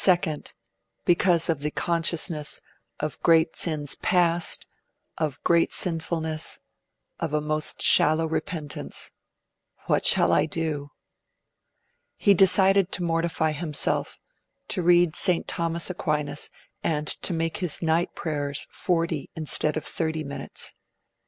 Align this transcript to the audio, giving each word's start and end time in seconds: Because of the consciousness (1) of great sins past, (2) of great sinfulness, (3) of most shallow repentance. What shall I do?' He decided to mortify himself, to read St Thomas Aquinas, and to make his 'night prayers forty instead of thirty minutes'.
Because 1.05 1.47
of 1.47 1.59
the 1.59 1.69
consciousness 1.69 2.59
(1) 3.01 3.05
of 3.05 3.21
great 3.21 3.55
sins 3.55 3.93
past, 3.93 4.65
(2) 5.19 5.25
of 5.25 5.43
great 5.43 5.71
sinfulness, 5.71 6.59
(3) 7.19 7.29
of 7.37 7.43
most 7.43 7.83
shallow 7.83 8.25
repentance. 8.25 9.11
What 9.85 10.03
shall 10.03 10.33
I 10.33 10.47
do?' 10.47 10.89
He 12.17 12.33
decided 12.33 12.91
to 12.93 13.03
mortify 13.03 13.51
himself, 13.51 14.17
to 14.69 14.81
read 14.81 15.15
St 15.15 15.47
Thomas 15.47 15.91
Aquinas, 15.91 16.49
and 16.81 17.05
to 17.05 17.31
make 17.31 17.57
his 17.57 17.83
'night 17.83 18.15
prayers 18.15 18.65
forty 18.71 19.29
instead 19.35 19.77
of 19.77 19.85
thirty 19.85 20.23
minutes'. 20.23 20.73